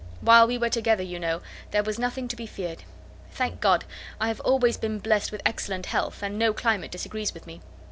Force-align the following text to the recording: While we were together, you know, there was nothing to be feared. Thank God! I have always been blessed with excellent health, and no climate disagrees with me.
While 0.21 0.47
we 0.47 0.57
were 0.57 0.71
together, 0.71 1.03
you 1.03 1.19
know, 1.19 1.41
there 1.69 1.83
was 1.83 1.99
nothing 1.99 2.27
to 2.29 2.35
be 2.35 2.47
feared. 2.47 2.81
Thank 3.33 3.61
God! 3.61 3.85
I 4.19 4.29
have 4.29 4.39
always 4.39 4.75
been 4.75 4.97
blessed 4.97 5.31
with 5.31 5.43
excellent 5.45 5.85
health, 5.85 6.23
and 6.23 6.39
no 6.39 6.53
climate 6.53 6.89
disagrees 6.89 7.35
with 7.35 7.45
me. 7.45 7.61